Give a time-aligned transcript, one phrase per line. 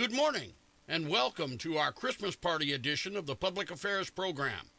[0.00, 0.54] Good morning,
[0.88, 4.70] and welcome to our Christmas party edition of the Public Affairs Program.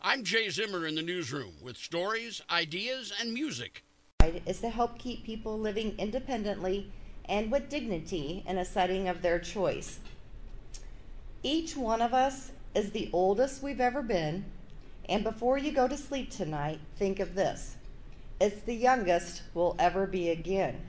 [0.00, 3.84] I'm Jay Zimmer in the newsroom with stories, ideas, and music.
[4.46, 6.90] Is to help keep people living independently
[7.26, 10.00] and with dignity in a setting of their choice.
[11.42, 14.46] Each one of us is the oldest we've ever been,
[15.06, 17.76] and before you go to sleep tonight, think of this
[18.40, 20.80] it's the youngest we'll ever be again.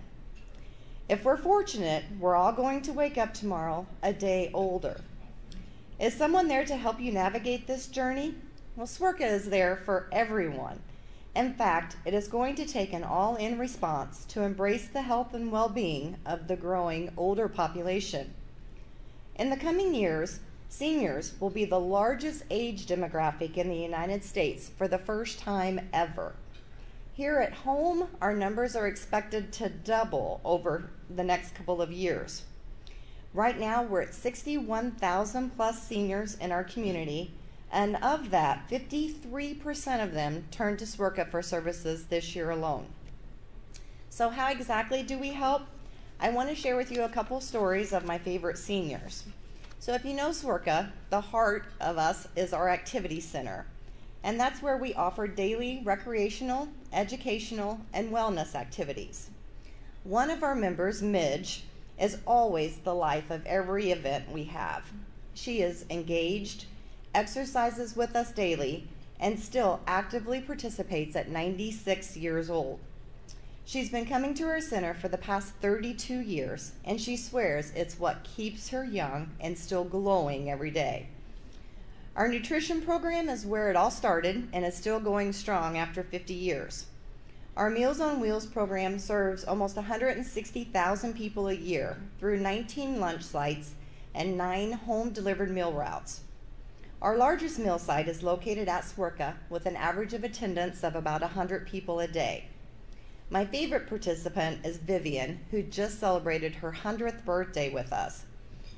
[1.09, 5.02] If we're fortunate, we're all going to wake up tomorrow a day older.
[5.99, 8.35] Is someone there to help you navigate this journey?
[8.77, 10.80] Well, SWIRCA is there for everyone.
[11.35, 15.34] In fact, it is going to take an all in response to embrace the health
[15.34, 18.33] and well being of the growing older population.
[19.35, 20.39] In the coming years,
[20.70, 25.81] seniors will be the largest age demographic in the United States for the first time
[25.91, 26.33] ever.
[27.16, 32.41] Here at home, our numbers are expected to double over the next couple of years.
[33.36, 37.31] Right now, we're at 61,000 plus seniors in our community,
[37.72, 42.88] and of that, 53% of them turned to SWIRCA for services this year alone.
[44.09, 45.64] So, how exactly do we help?
[46.19, 49.23] I want to share with you a couple stories of my favorite seniors.
[49.80, 53.67] So, if you know SWIRCA, the heart of us is our activity center,
[54.23, 59.29] and that's where we offer daily recreational, educational, and wellness activities.
[60.03, 61.63] One of our members, Midge,
[61.99, 64.91] is always the life of every event we have.
[65.33, 66.66] She is engaged,
[67.13, 68.88] exercises with us daily,
[69.19, 72.79] and still actively participates at 96 years old.
[73.66, 77.97] She's been coming to our center for the past 32 years, and she swears it's
[77.97, 81.07] what keeps her young and still glowing every day.
[82.16, 86.36] Our nutrition program is where it all started and is still going strong after 50
[86.36, 86.86] years.
[87.58, 93.72] Our Meals on Wheels program serves almost 160,000 people a year through 19 lunch sites
[94.14, 96.22] and nine home delivered meal routes.
[97.02, 101.22] Our largest meal site is located at SWIRCA with an average of attendance of about
[101.22, 102.45] 100 people a day.
[103.31, 108.25] My favorite participant is Vivian, who just celebrated her 100th birthday with us.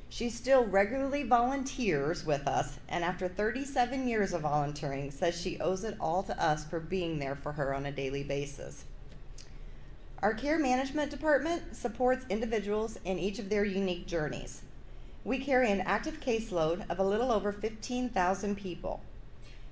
[0.10, 5.84] She still regularly volunteers with us, and after 37 years of volunteering, says she owes
[5.84, 8.86] it all to us for being there for her on a daily basis.
[10.20, 14.62] Our care management department supports individuals in each of their unique journeys.
[15.24, 19.02] We carry an active caseload of a little over 15,000 people.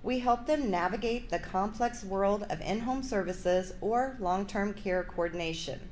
[0.01, 5.03] We help them navigate the complex world of in home services or long term care
[5.03, 5.89] coordination.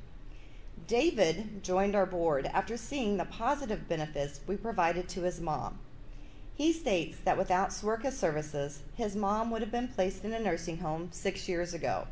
[0.91, 5.79] David joined our board after seeing the positive benefits we provided to his mom.
[6.53, 10.79] He states that without SWIRCA services, his mom would have been placed in a nursing
[10.79, 12.07] home six years ago.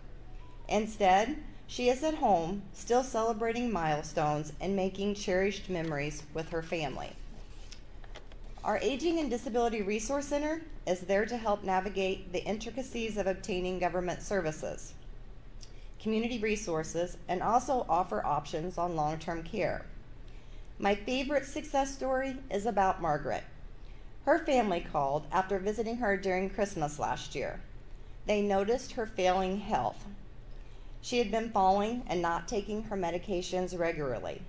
[0.69, 1.35] Instead,
[1.67, 7.11] she is at home, still celebrating milestones and making cherished memories with her family.
[8.63, 13.78] Our Aging and Disability Resource Center is there to help navigate the intricacies of obtaining
[13.78, 14.94] government services
[16.00, 19.86] community resources, and also offer options on long term care.
[20.80, 23.44] My favorite success story is about Margaret.
[24.26, 27.62] Her family called after visiting her during Christmas last year.
[28.26, 30.06] They noticed her failing health.
[31.02, 34.42] She had been falling and not taking her medications regularly.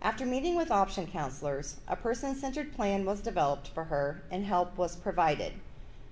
[0.00, 4.76] After meeting with option counselors, a person centered plan was developed for her and help
[4.76, 5.52] was provided.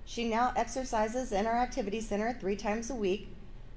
[0.05, 3.27] She now exercises in our activity center three times a week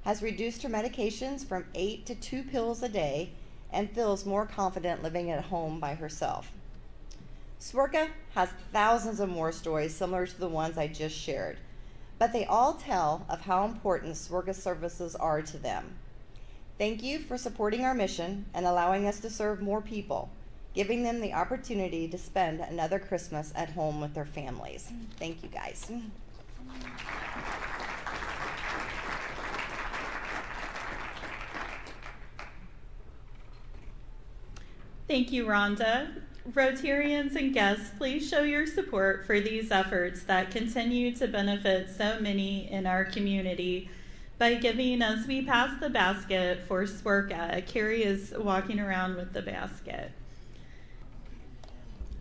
[0.05, 3.31] has reduced her medications from eight to two pills a day
[3.73, 6.51] and feels more confident living at home by herself.
[7.59, 11.57] SWIRCA has thousands of more stories similar to the ones I just shared,
[12.19, 15.95] but they all tell of how important SWIRCA services are to them.
[16.77, 20.29] Thank you for supporting our mission and allowing us to serve more people,
[20.75, 24.91] giving them the opportunity to spend another Christmas at home with their families.
[25.17, 25.89] Thank you guys.
[35.07, 36.07] Thank you, Rhonda.
[36.51, 42.19] Rotarians and guests, please show your support for these efforts that continue to benefit so
[42.19, 43.87] many in our community
[44.39, 47.67] by giving as we pass the basket for SWIRCA.
[47.67, 50.11] Carrie is walking around with the basket.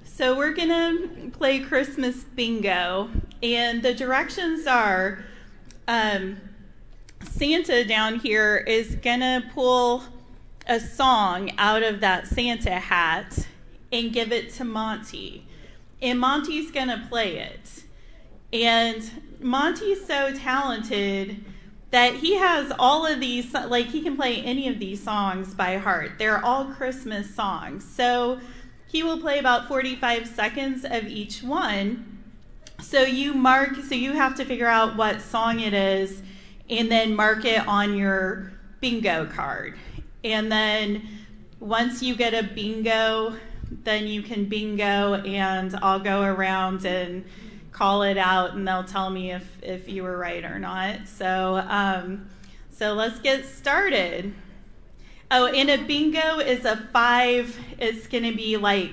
[0.04, 3.08] So we're going to play Christmas bingo,
[3.42, 5.25] and the directions are
[5.88, 6.36] um,
[7.22, 10.04] Santa down here is going to pull
[10.66, 13.46] a song out of that Santa hat
[13.93, 15.46] and give it to Monty.
[16.00, 17.84] And Monty's going to play it.
[18.52, 21.44] And Monty's so talented
[21.90, 25.76] that he has all of these, like, he can play any of these songs by
[25.76, 26.12] heart.
[26.19, 27.84] They're all Christmas songs.
[27.84, 28.40] So
[28.88, 32.22] he will play about 45 seconds of each one.
[32.81, 36.22] So you mark, so you have to figure out what song it is
[36.69, 39.76] and then mark it on your bingo card.
[40.24, 41.06] And then
[41.60, 43.36] once you get a bingo,
[43.70, 47.24] then you can bingo and I'll go around and
[47.72, 51.06] call it out and they'll tell me if, if you were right or not.
[51.06, 52.28] So, um,
[52.70, 54.34] so let's get started.
[55.30, 57.58] Oh, and a bingo is a five.
[57.78, 58.92] It's going to be like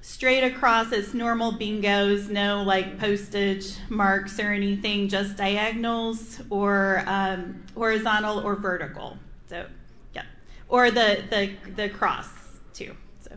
[0.00, 0.92] straight across.
[0.92, 8.56] It's normal bingos, no like postage marks or anything, just diagonals or um, horizontal or
[8.56, 9.16] vertical.
[9.48, 9.66] So,
[10.68, 12.28] or the the the cross
[12.72, 12.96] too.
[13.20, 13.36] So.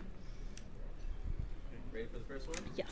[1.94, 2.58] Ready for the first one?
[2.76, 2.88] Yes.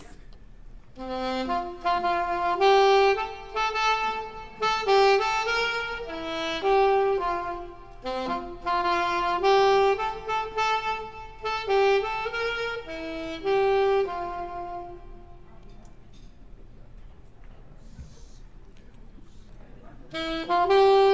[20.15, 21.09] Okay.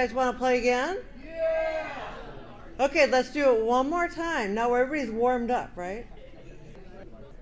[0.00, 0.96] guys want to play again?
[1.22, 1.90] Yeah.
[2.80, 4.54] Okay, let's do it one more time.
[4.54, 6.06] Now everybody's warmed up, right?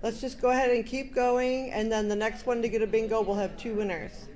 [0.03, 2.87] Let's just go ahead and keep going, and then the next one to get a
[2.87, 4.27] bingo, we'll have two winners.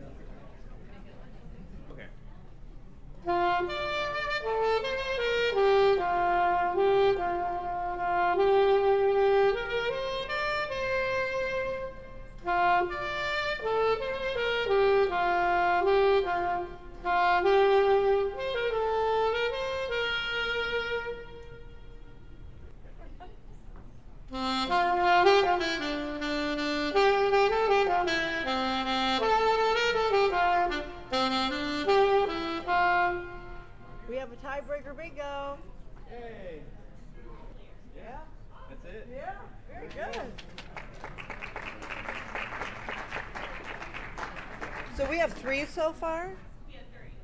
[46.03, 46.36] Far?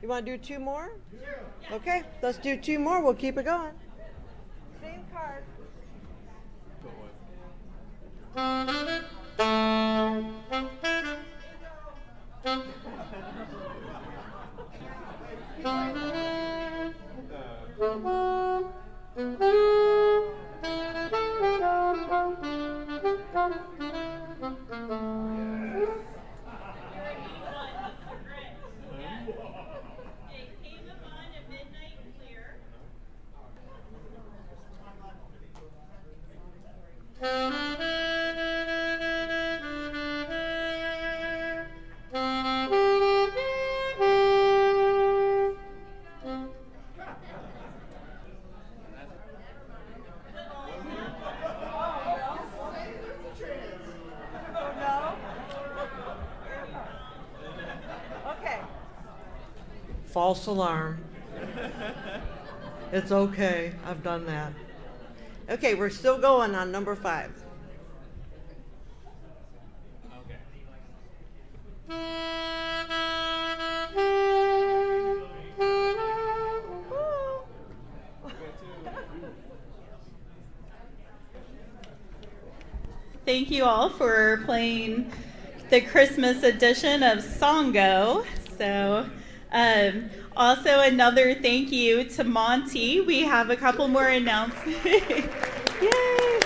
[0.02, 0.92] You want to do two more?
[1.70, 3.04] Okay, let's do two more.
[3.04, 3.74] We'll keep it going.
[60.20, 61.02] False alarm.
[62.92, 63.72] It's okay.
[63.86, 64.52] I've done that.
[65.50, 67.32] Okay, we're still going on number five.
[83.26, 85.14] Thank you all for playing
[85.70, 88.26] the Christmas edition of Songo.
[88.58, 89.10] So,
[89.52, 93.02] um, also another thank you to Monty.
[93.02, 94.86] We have a couple more announcements.
[95.82, 96.40] Yay!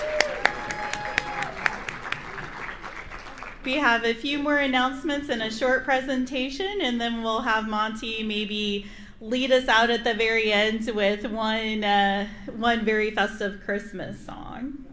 [3.64, 8.22] We have a few more announcements and a short presentation, and then we'll have Monty
[8.22, 8.86] maybe
[9.20, 14.84] lead us out at the very end with one uh, one very festive Christmas song.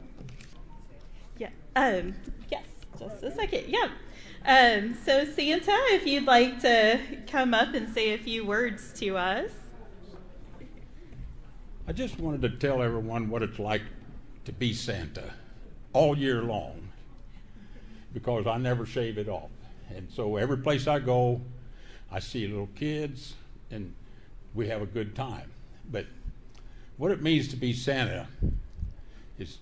[1.38, 1.50] Yeah.
[1.76, 2.14] Um,
[2.50, 2.64] yes.
[2.98, 3.66] Just a second.
[3.68, 3.90] Yeah.
[4.44, 9.16] Um, so Santa, if you'd like to come up and say a few words to
[9.16, 9.52] us.
[11.88, 13.84] I just wanted to tell everyone what it's like
[14.46, 15.34] to be Santa
[15.94, 16.90] all year long
[18.14, 19.52] because I never shave it off.
[19.96, 21.42] And so every place I go,
[22.12, 23.36] I see little kids
[23.70, 23.94] and
[24.56, 25.52] we have a good time.
[25.92, 26.08] But
[26.98, 28.28] what it means to be Santa
[29.38, 29.60] is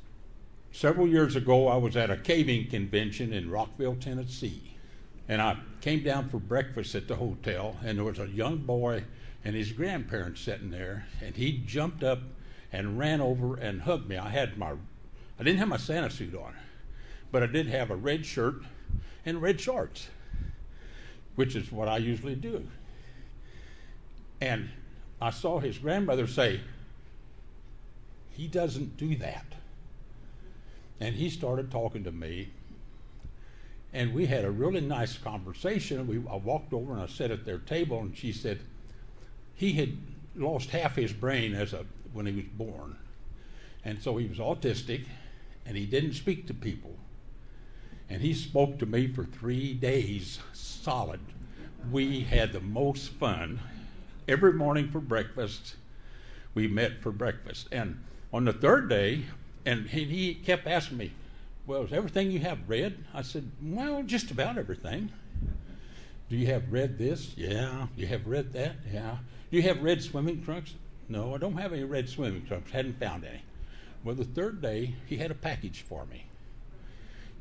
[0.72, 4.76] several years ago I was at a caving convention in Rockville, Tennessee.
[5.28, 9.04] And I came down for breakfast at the hotel, and there was a young boy
[9.46, 12.20] and his grandparents sitting there, and he jumped up
[12.72, 14.18] and ran over and hugged me.
[14.18, 16.56] I had my, I didn't have my Santa suit on,
[17.32, 18.56] but I did have a red shirt
[19.26, 20.10] and red shorts,
[21.36, 22.68] which is what I usually do.
[24.42, 24.70] And
[25.22, 26.62] I saw his grandmother say,
[28.32, 29.46] He doesn't do that.
[31.00, 32.50] And he started talking to me,
[33.94, 36.06] and we had a really nice conversation.
[36.08, 38.60] We, I walked over and I sat at their table, and she said
[39.56, 39.98] he had
[40.36, 42.98] lost half his brain as a when he was born,
[43.86, 45.06] and so he was autistic,
[45.66, 46.96] and he didn't speak to people.
[48.10, 51.20] And he spoke to me for three days solid.
[51.92, 53.60] We had the most fun
[54.28, 55.76] every morning for breakfast.
[56.56, 58.04] We met for breakfast, and
[58.34, 59.26] on the third day,
[59.66, 61.12] and he, he kept asking me,
[61.70, 62.98] well, is everything you have red?
[63.14, 65.12] I said, Well, just about everything.
[66.28, 67.34] Do you have red this?
[67.38, 67.86] Yeah.
[67.96, 68.78] Do you have red that?
[68.92, 69.18] Yeah.
[69.52, 70.74] Do you have red swimming trunks?
[71.08, 72.72] No, I don't have any red swimming trunks.
[72.72, 73.44] Hadn't found any.
[74.04, 76.26] Well, the third day, he had a package for me.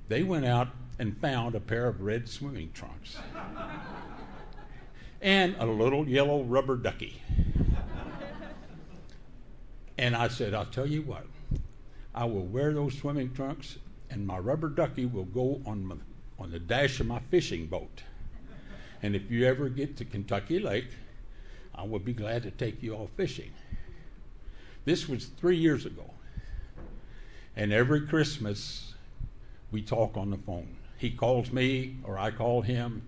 [0.09, 3.17] They went out and found a pair of red swimming trunks
[5.23, 7.23] and a little yellow rubber ducky.
[9.97, 11.25] And I said, I'll tell you what,
[12.15, 13.79] I will wear those swimming trunks
[14.11, 15.97] and my rubber ducky will go on my,
[16.39, 18.03] on the dash of my fishing boat.
[19.03, 20.89] And if you ever get to Kentucky Lake,
[21.75, 23.53] I will be glad to take you all fishing.
[24.85, 26.11] This was three years ago.
[27.55, 28.95] And every Christmas,
[29.71, 30.77] we talk on the phone.
[30.97, 33.03] He calls me, or I call him,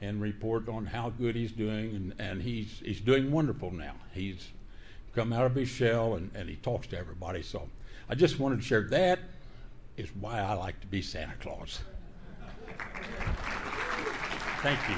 [0.00, 1.94] and report on how good he's doing.
[1.94, 3.94] And, and he's, he's doing wonderful now.
[4.12, 4.48] He's
[5.14, 7.42] come out of his shell, and, and he talks to everybody.
[7.42, 7.68] So
[8.08, 9.18] I just wanted to share that
[9.96, 11.80] is why I like to be Santa Claus.
[14.62, 14.96] Thank you.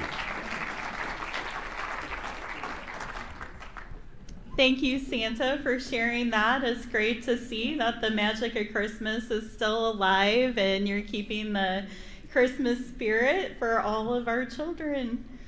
[4.55, 6.63] Thank you, Santa, for sharing that.
[6.63, 11.53] It's great to see that the magic of Christmas is still alive and you're keeping
[11.53, 11.87] the
[12.29, 15.38] Christmas spirit for all of our children.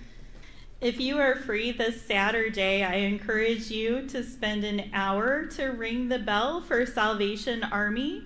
[0.82, 6.10] If you are free this Saturday, I encourage you to spend an hour to ring
[6.10, 8.24] the bell for Salvation Army.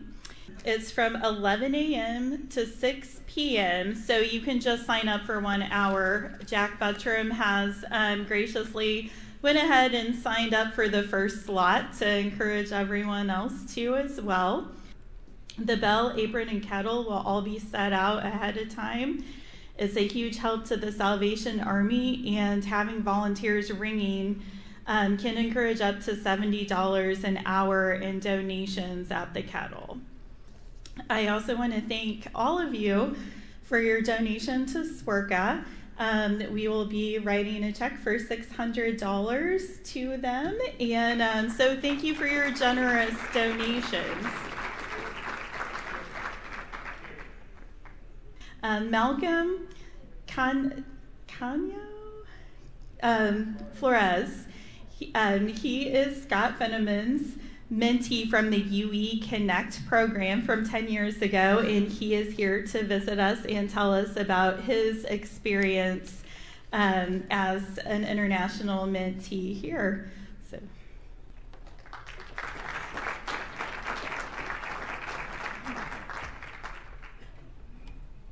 [0.64, 2.48] It's from 11 a.m.
[2.52, 6.40] to 6 p.m., so you can just sign up for one hour.
[6.46, 12.10] Jack Buttram has um, graciously went ahead and signed up for the first slot to
[12.10, 14.72] encourage everyone else to as well.
[15.58, 19.26] The bell, apron, and kettle will all be set out ahead of time.
[19.78, 24.42] It's a huge help to the Salvation Army, and having volunteers ringing
[24.88, 29.98] um, can encourage up to $70 an hour in donations at the kettle.
[31.10, 33.16] I also want to thank all of you
[33.64, 35.66] for your donation to SWIRCA.
[35.98, 40.58] Um, we will be writing a check for $600 to them.
[40.80, 44.28] And um, so thank you for your generous donations.
[48.66, 49.68] Um, Malcolm
[50.26, 50.84] Can-
[51.28, 51.76] Canyo
[53.04, 54.48] um, Flores,
[54.90, 57.38] he, um, he is Scott Fenneman's
[57.72, 62.84] mentee from the UE Connect program from 10 years ago, and he is here to
[62.84, 66.24] visit us and tell us about his experience
[66.74, 70.10] um, as an international mentee here.
[70.50, 70.58] So.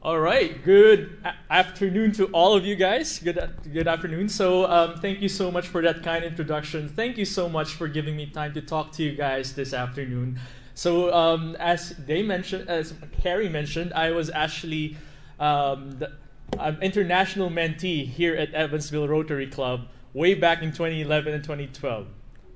[0.04, 0.62] All right.
[0.66, 1.16] Good
[1.50, 3.20] afternoon to all of you guys.
[3.20, 3.40] Good
[3.72, 4.28] good afternoon.
[4.28, 6.90] So, um, thank you so much for that kind introduction.
[6.90, 10.42] Thank you so much for giving me time to talk to you guys this afternoon.
[10.76, 12.94] So, um, as they mentioned, as
[13.24, 14.98] Harry mentioned, I was actually
[15.40, 16.12] um, the,
[16.60, 22.08] an international mentee here at Evansville Rotary Club way back in 2011 and 2012.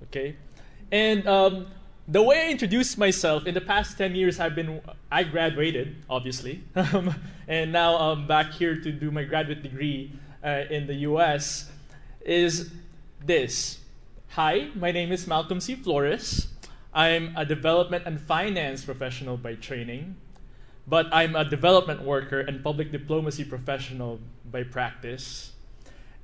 [0.03, 0.35] Okay,
[0.91, 1.67] and um,
[2.07, 6.63] the way I introduced myself in the past 10 years, I've been, I graduated, obviously,
[6.75, 7.13] um,
[7.47, 11.69] and now I'm back here to do my graduate degree uh, in the US,
[12.21, 12.71] is
[13.25, 13.79] this.
[14.29, 15.75] Hi, my name is Malcolm C.
[15.75, 16.47] Flores.
[16.93, 20.15] I'm a development and finance professional by training,
[20.87, 25.51] but I'm a development worker and public diplomacy professional by practice.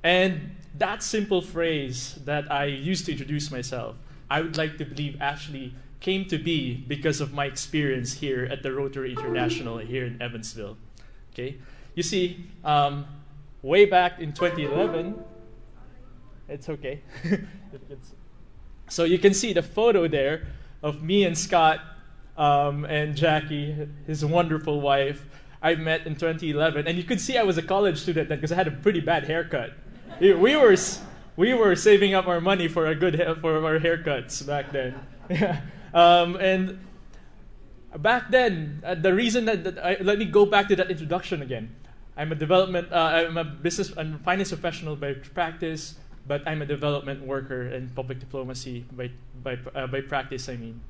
[0.02, 3.96] And that simple phrase that I used to introduce myself
[4.30, 8.62] I would like to believe actually came to be because of my experience here at
[8.62, 10.76] the Rotary International here in Evansville.
[11.32, 11.56] Okay,
[11.94, 13.06] you see, um,
[13.62, 15.14] way back in 2011,
[16.48, 17.00] it's okay.
[18.88, 20.46] so you can see the photo there
[20.82, 21.80] of me and Scott
[22.36, 25.26] um, and Jackie, his wonderful wife.
[25.62, 28.52] I met in 2011, and you could see I was a college student then because
[28.52, 29.72] I had a pretty bad haircut.
[30.20, 30.76] We were
[31.36, 34.94] we were saving up our money for a good ha- for our haircuts back then.
[35.94, 36.78] um, and
[37.96, 41.42] back then, uh, the reason that, that I, let me go back to that introduction
[41.42, 41.74] again.
[42.16, 46.66] I'm a development, uh, I'm a business and finance professional by practice, but I'm a
[46.66, 49.10] development worker in public diplomacy by
[49.42, 50.48] by uh, by practice.
[50.48, 50.80] I mean,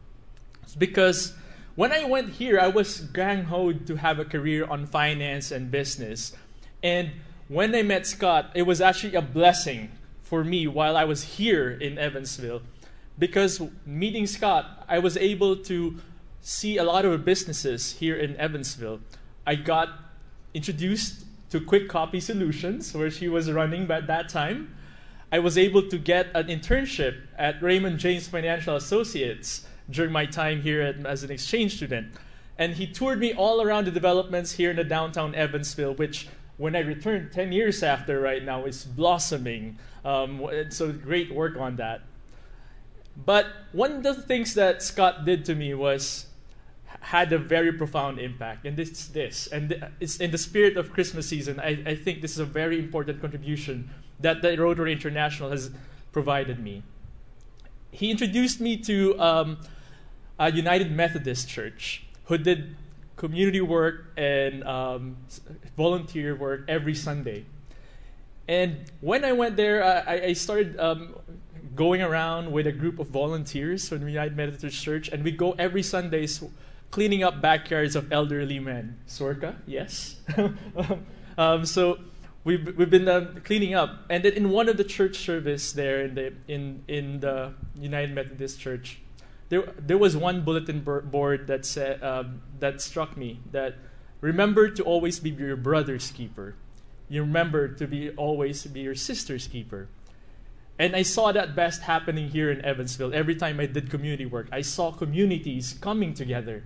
[0.63, 1.33] it's because
[1.77, 5.71] when I went here, I was gang hoed to have a career on finance and
[5.71, 6.37] business,
[6.83, 7.13] and
[7.49, 9.91] when I met Scott, it was actually a blessing
[10.25, 12.63] for me while I was here in Evansville.
[13.17, 16.01] Because meeting Scott, I was able to
[16.41, 19.01] see a lot of businesses here in Evansville.
[19.47, 19.91] I got
[20.53, 24.75] introduced to Quick Copy Solutions, where she was running at that time.
[25.31, 30.63] I was able to get an internship at Raymond James Financial Associates during my time
[30.63, 32.13] here at, as an exchange student.
[32.59, 36.77] And he toured me all around the developments here in the downtown Evansville, which when
[36.77, 39.79] I returned 10 years after right now is blossoming.
[40.05, 42.03] Um, so great work on that.
[43.17, 46.27] But one of the things that Scott did to me was
[47.01, 49.47] had a very profound impact, and it's this.
[49.49, 51.61] And it's in the spirit of Christmas season.
[51.61, 53.91] I, I think this is a very important contribution
[54.21, 55.71] that the Rotary International has
[56.13, 56.83] provided me.
[57.91, 59.59] He introduced me to um,
[60.39, 62.75] a United Methodist Church who did
[63.17, 65.17] community work and um,
[65.77, 67.47] volunteer work every Sunday.
[68.47, 71.15] And when I went there, I, I started um,
[71.75, 75.53] going around with a group of volunteers from the United Methodist Church, and we go
[75.59, 76.43] every Sundays
[76.91, 78.99] cleaning up backyards of elderly men.
[79.09, 80.17] SWIRCA, yes.
[81.39, 81.99] um, so
[82.45, 86.03] we've, we've been uh, cleaning up, and then in one of the church service there
[86.03, 89.01] in the in in the United Methodist Church,
[89.49, 93.77] there there was one bulletin board that said um, that struck me that
[94.21, 96.57] remember to always be your brother's keeper.
[97.09, 99.89] You remember to be always be your sister's keeper.
[100.79, 103.15] And I saw that best happening here in Evansville.
[103.15, 106.65] Every time I did community work, I saw communities coming together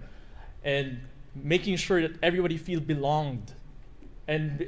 [0.64, 1.00] and
[1.34, 3.52] making sure that everybody feel belonged.
[4.26, 4.60] And,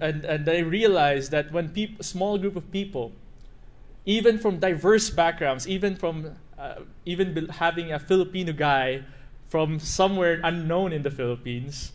[0.00, 3.12] and, and I realized that when peop- small group of people,
[4.06, 9.02] even from diverse backgrounds, even from uh, even having a Filipino guy
[9.48, 11.92] from somewhere unknown in the Philippines,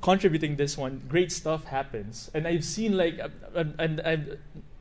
[0.00, 2.30] contributing this one, great stuff happens.
[2.32, 4.38] And I've seen like, uh, and I've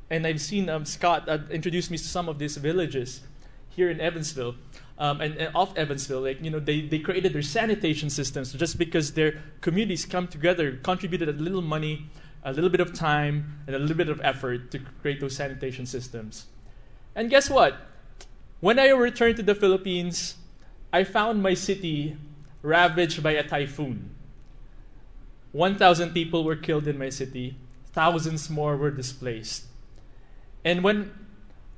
[0.09, 3.21] and I've seen um, Scott uh, introduce me to some of these villages.
[3.69, 4.55] here in Evansville.
[4.97, 8.77] Um, and, and off Evansville, like you know, they, they created their sanitation systems just
[8.77, 12.09] because their communities come together, contributed a little money,
[12.43, 15.85] a little bit of time, and a little bit of effort to create those sanitation
[15.85, 16.47] systems.
[17.15, 17.77] And guess what?
[18.59, 20.35] When I returned to the Philippines,
[20.91, 22.17] I found my city
[22.61, 24.09] ravaged by a typhoon.
[25.53, 27.55] 1,000 people were killed in my city,
[27.93, 29.65] thousands more were displaced.
[30.65, 31.11] And when,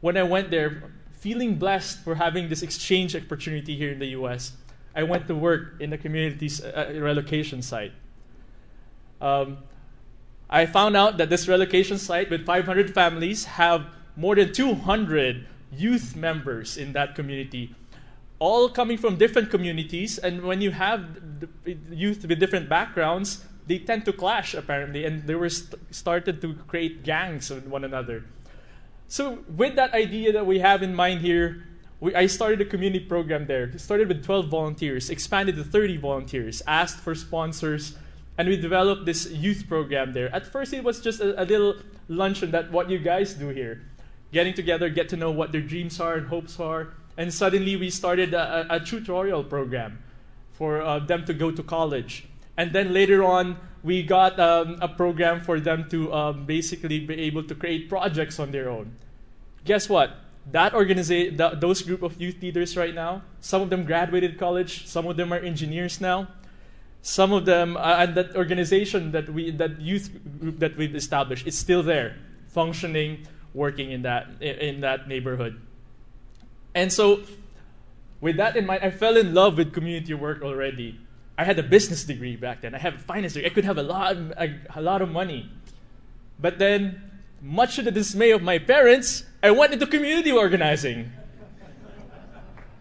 [0.02, 4.54] when I went there, feeling blessed for having this exchange opportunity here in the US,
[4.96, 7.94] I went to work in the community's uh, relocation site.
[9.22, 9.60] Um,
[10.50, 13.86] I found out that this relocation site with 500 families have
[14.18, 17.76] more than 200 youth members in that community,
[18.40, 20.18] all coming from different communities.
[20.18, 21.06] And when you have
[21.90, 26.56] youth with different backgrounds, they tend to clash apparently, and they were st- started to
[26.68, 28.26] create gangs with one another.
[29.08, 31.68] So with that idea that we have in mind here,
[32.00, 33.66] we, I started a community program there.
[33.66, 37.96] It started with 12 volunteers, expanded to 30 volunteers, asked for sponsors,
[38.38, 40.34] and we developed this youth program there.
[40.34, 41.76] At first, it was just a, a little
[42.08, 43.84] luncheon that what you guys do here,
[44.32, 47.90] getting together, get to know what their dreams are and hopes are, and suddenly we
[47.90, 50.02] started a, a, tutorial program
[50.54, 52.26] for uh, them to go to college.
[52.58, 57.16] And then later on, we got um, a program for them to um, basically be
[57.16, 58.96] able to create projects on their own.
[59.66, 60.18] Guess what?
[60.52, 64.88] That organization, th- those group of youth leaders right now, some of them graduated college,
[64.88, 66.28] some of them are engineers now.
[67.04, 71.48] Some of them, uh, and that organization that we, that youth group that we've established,
[71.48, 72.16] is still there,
[72.48, 75.60] functioning, working in that in, that neighborhood.
[76.74, 77.22] And so,
[78.22, 81.00] with that in mind, I fell in love with community work already.
[81.38, 82.76] I had a business degree back then.
[82.76, 83.50] I have a finance degree.
[83.50, 85.50] I could have a lot, a, a lot of money.
[86.40, 87.02] But then,
[87.42, 91.12] much to the dismay of my parents, I went into community organizing.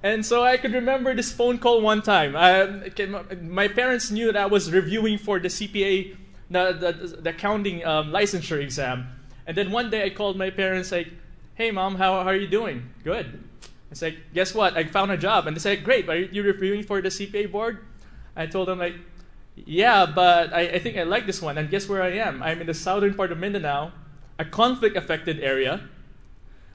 [0.03, 2.35] And so I could remember this phone call one time.
[2.35, 2.91] I,
[3.43, 6.17] my parents knew that I was reviewing for the CPA,
[6.49, 9.09] the, the, the accounting um, licensure exam.
[9.51, 11.09] And then one day I called my parents, like,
[11.57, 12.89] hey, mom, how, how are you doing?
[13.03, 13.43] Good.
[13.91, 14.77] It's like, guess what?
[14.77, 15.49] I found a job.
[15.49, 17.85] And they said, great, are you reviewing for the CPA board?
[18.37, 18.95] I told them, like,
[19.57, 21.59] yeah, but I, I think I like this one.
[21.59, 22.45] And guess where I am?
[22.45, 23.91] I'm in the southern part of Mindanao,
[24.39, 25.81] a conflict affected area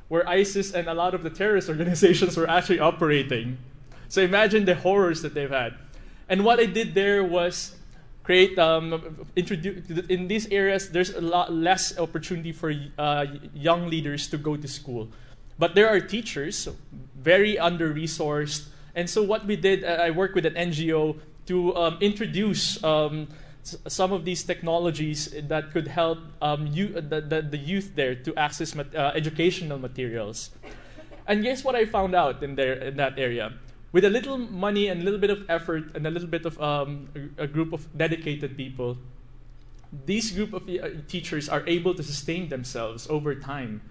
[0.10, 3.58] where ISIS and a lot of the terrorist organizations were actually operating.
[4.10, 5.76] So imagine the horrors that they've had.
[6.28, 7.78] And what I did there was
[8.26, 14.28] create, um, introduce, in these areas, there's a lot less opportunity for uh, young leaders
[14.30, 15.08] to go to school.
[15.60, 16.68] But there are teachers,
[17.16, 18.68] very under resourced.
[18.96, 23.28] And so what we did, uh, I worked with an NGO to um, introduce um,
[23.64, 28.36] some of these technologies that could help um, you, the, the, the, youth there to
[28.36, 30.50] access mat- uh, educational materials.
[31.28, 33.54] And guess what I found out in, there, in that area?
[33.96, 36.60] With a little money and a little bit of effort and a little bit of
[36.60, 38.98] um, a, a, group of dedicated people,
[40.06, 43.82] these group of uh, teachers are able to sustain themselves over time.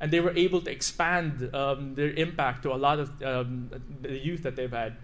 [0.00, 3.68] And they were able to expand um, their impact to a lot of um,
[4.00, 4.96] the youth that they've had.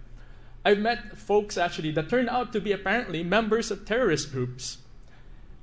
[0.64, 4.78] I've met folks actually that turned out to be apparently members of terrorist groups.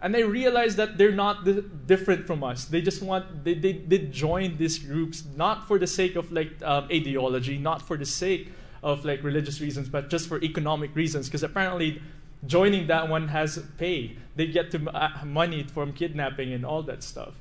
[0.04, 1.48] And I realized that they're not
[1.88, 2.66] different from us.
[2.66, 6.62] They just want, they, they, they join these groups not for the sake of like
[6.62, 8.52] um, ideology, not for the sake
[8.84, 11.28] of like religious reasons, but just for economic reasons.
[11.28, 12.02] Because apparently
[12.46, 14.18] joining that one has pay.
[14.36, 17.34] They get to uh, money from kidnapping and all that stuff.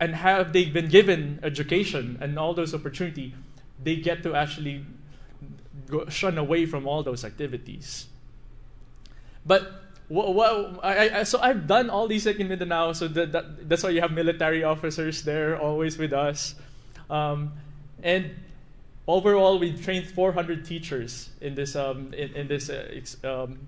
[0.00, 3.34] And have they been given education and all those opportunity,
[3.82, 4.84] they get to actually
[5.88, 8.06] go, shun away from all those activities.
[9.44, 9.72] But
[10.08, 13.68] what, what, I, I, so I've done all these like in Mindanao, so that, that,
[13.68, 16.54] that's why you have military officers there always with us.
[17.10, 17.52] Um,
[18.02, 18.30] and
[19.06, 23.58] overall, we trained 400 teachers in this, um, in, in, this uh, um,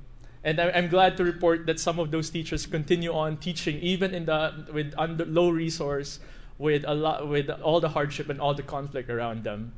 [0.44, 4.14] and I, am glad to report that some of those teachers continue on teaching even
[4.14, 6.20] in the with under low resource,
[6.58, 9.72] with a lot with all the hardship and all the conflict around them.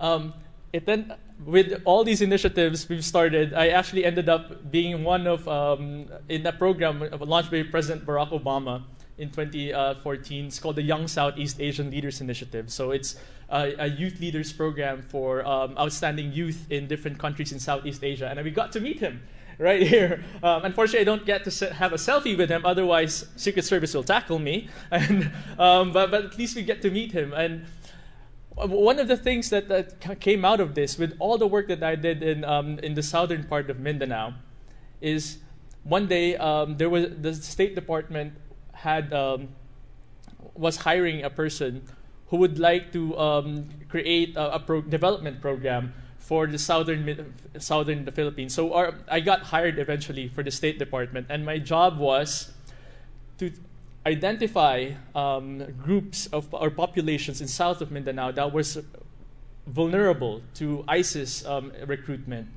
[0.00, 0.34] Um,
[0.72, 1.14] it then
[1.44, 6.44] with all these initiatives we've started, I actually ended up being one of um, in
[6.46, 8.82] a program launched by President Barack Obama
[9.20, 10.46] in 2014.
[10.46, 12.70] It's called the Young Southeast Asian Leaders Initiative.
[12.70, 13.16] So it's
[13.48, 18.28] a, a youth leaders program for um, outstanding youth in different countries in Southeast Asia,
[18.28, 19.22] and we got to meet him
[19.58, 20.24] right here.
[20.42, 22.64] Um, unfortunately, I don't get to have a selfie with him.
[22.64, 24.68] Otherwise, Secret Service will tackle me.
[24.90, 27.66] And um, but but at least we get to meet him and
[28.68, 31.82] one of the things that, that came out of this, with all the work that
[31.82, 34.34] I did in, um, in the southern part of Mindanao,
[35.00, 35.38] is
[35.84, 38.34] one day um, there was the State Department
[38.80, 39.48] had um,
[40.54, 41.82] was hiring a person
[42.28, 48.04] who would like to um, create a, a pro- development program for the southern southern
[48.04, 48.54] the Philippines.
[48.54, 52.52] So our, I got hired eventually for the State Department, and my job was
[53.38, 53.50] to
[54.06, 58.78] identify um, groups of or populations in south of Mindanao that was
[59.66, 62.48] vulnerable to ISIS um, recruitment,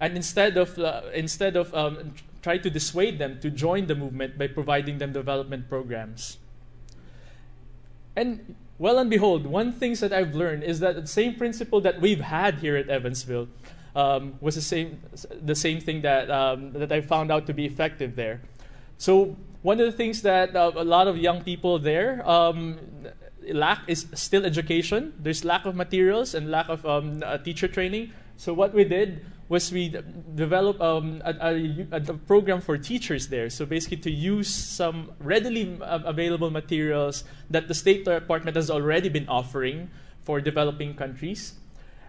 [0.00, 4.38] and instead of uh, instead of um, try to dissuade them to join the movement
[4.38, 6.38] by providing them development programs.
[8.16, 12.00] And well and behold, one thing that I've learned is that the same principle that
[12.00, 13.48] we've had here at Evansville
[13.96, 15.00] um, was the same
[15.42, 18.40] the same thing that um, that I found out to be effective there.
[18.98, 22.78] So one of the things that uh, a lot of young people there um,
[23.48, 25.14] lack is still education.
[25.18, 28.12] There's lack of materials and lack of um, uh, teacher training.
[28.38, 29.88] So what we did was we
[30.34, 31.34] developed um, a,
[31.90, 33.50] a, a, program for teachers there.
[33.50, 39.28] So basically, to use some readily available materials that the State Department has already been
[39.28, 39.90] offering
[40.22, 41.54] for developing countries.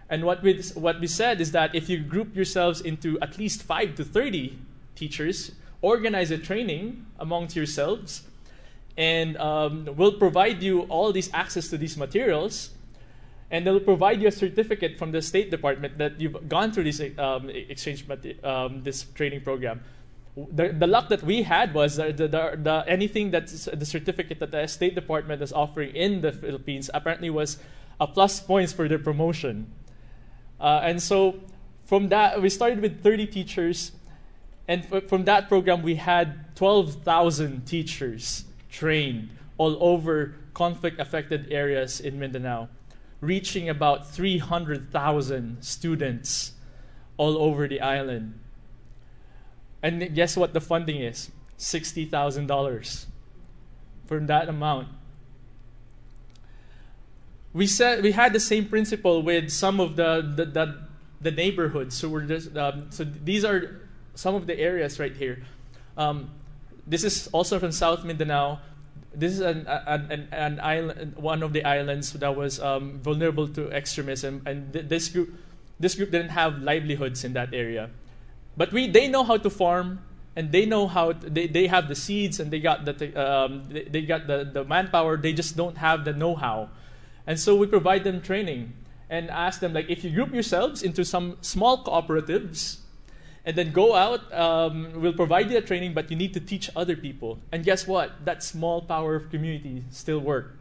[0.08, 3.64] And what we what we said is that if you group yourselves into at least
[3.64, 4.56] five to thirty
[4.94, 8.22] teachers, organize a training amongst yourselves,
[8.96, 12.70] and um, we'll provide you all these access to these materials
[13.50, 17.02] and they'll provide you a certificate from the State Department that you've gone through this
[17.18, 18.06] um, exchange
[18.44, 19.80] um, this training program.
[20.36, 24.52] The, the luck that we had was the, the, the, anything that's the certificate that
[24.52, 27.58] the State Department is offering in the Philippines apparently was
[28.00, 29.66] a plus points for their promotion.
[30.60, 31.40] Uh, and so
[31.84, 33.92] from that, we started with 30 teachers,
[34.68, 42.20] and from that program, we had 12,000 teachers trained all over conflict affected areas in
[42.20, 42.68] Mindanao
[43.20, 46.52] reaching about 300,000 students
[47.16, 48.38] all over the island.
[49.82, 51.30] And guess what the funding is?
[51.58, 53.06] $60,000
[54.06, 54.88] from that amount.
[57.52, 60.78] We said we had the same principle with some of the the, the,
[61.20, 61.96] the neighborhoods.
[61.96, 63.80] So we're just um, so these are
[64.14, 65.42] some of the areas right here.
[65.96, 66.30] Um,
[66.86, 68.60] this is also from South Mindanao
[69.14, 73.70] this is an, an, an, island, one of the islands that was um, vulnerable to
[73.72, 75.34] extremism, and th- this group,
[75.80, 77.90] this group didn't have livelihoods in that area.
[78.56, 80.00] But we, they know how to farm,
[80.36, 83.64] and they know how to, they, they have the seeds, and they got the um,
[83.68, 85.16] they, they got the, the manpower.
[85.16, 86.68] They just don't have the know-how,
[87.26, 88.74] and so we provide them training
[89.10, 92.78] and ask them like, if you group yourselves into some small cooperatives
[93.44, 94.32] and then go out.
[94.32, 97.38] Um, we'll provide you the training, but you need to teach other people.
[97.52, 98.24] And guess what?
[98.24, 100.56] That small power of community still worked.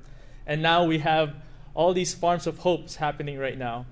[0.45, 1.35] And now we have
[1.73, 3.85] all these farms of hopes happening right now.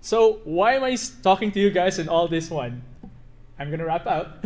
[0.00, 2.82] So why am I talking to you guys in all this one?
[3.58, 4.44] I'm gonna wrap up.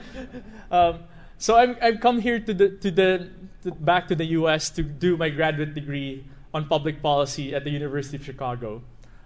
[0.70, 1.00] um,
[1.38, 3.30] so I'm, I've come here to the to the
[3.62, 4.70] to, back to the U.S.
[4.70, 6.24] to do my graduate degree
[6.54, 8.82] on public policy at the University of Chicago.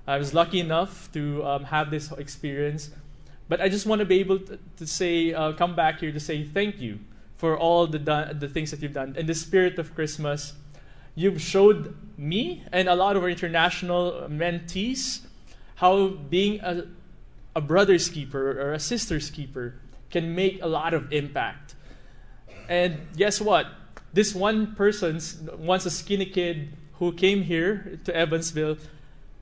[0.07, 2.91] I was lucky enough to um, have this experience
[3.51, 6.21] but I just want to be able to, to say, uh, come back here to
[6.21, 7.01] say thank you
[7.37, 7.99] for all the,
[8.39, 9.17] the things that you've done.
[9.19, 10.53] In the spirit of Christmas,
[11.17, 15.27] you've showed me and a lot of our international mentees
[15.75, 16.87] how being a,
[17.57, 19.75] a brother's keeper or a sister's keeper
[20.11, 21.75] can make a lot of impact.
[22.69, 23.67] And guess what?
[24.13, 25.19] This one person,
[25.59, 28.77] once a skinny kid who came here to Evansville,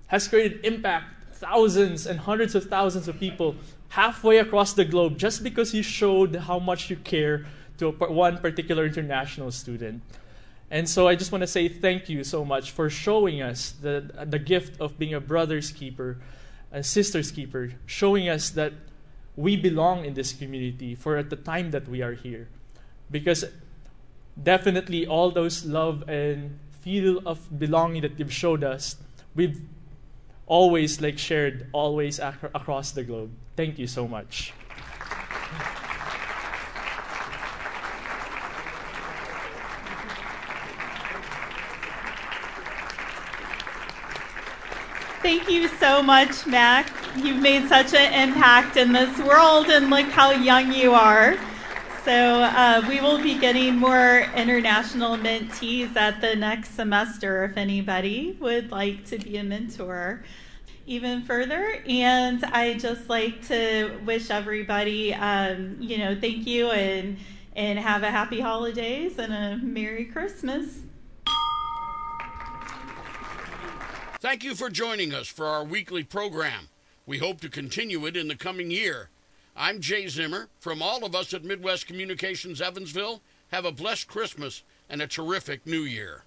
[0.06, 3.54] has created impact thousands and hundreds of thousands of people
[3.88, 7.46] halfway across the globe just because you showed how much you care
[7.78, 10.02] to one particular international student.
[10.70, 14.26] And so I just want to say thank you so much for showing us the,
[14.26, 16.18] the gift of being a brother's keeper,
[16.70, 18.74] a sister's keeper, showing us that
[19.36, 22.48] we belong in this community for at the time that we are here.
[23.10, 23.44] Because
[24.42, 28.96] definitely all those love and feel of belonging that you've showed us,
[29.34, 29.62] we've
[30.48, 33.30] always like shared always ac- across the globe.
[33.56, 34.52] Thank you so much.
[45.20, 46.90] Thank you so much, Mac.
[47.16, 51.36] You've made such an impact in this world, and look how young you are.
[52.08, 58.34] So, uh, we will be getting more international mentees at the next semester if anybody
[58.40, 60.24] would like to be a mentor
[60.86, 61.82] even further.
[61.86, 67.18] And I just like to wish everybody, um, you know, thank you and
[67.54, 70.78] and have a happy holidays and a Merry Christmas.
[74.18, 76.70] Thank you for joining us for our weekly program.
[77.04, 79.10] We hope to continue it in the coming year.
[79.60, 80.48] I'm Jay Zimmer.
[80.60, 85.66] From all of us at Midwest Communications Evansville, have a blessed Christmas and a terrific
[85.66, 86.22] New Year.